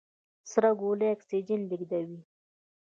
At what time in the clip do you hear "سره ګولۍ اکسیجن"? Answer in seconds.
0.51-1.61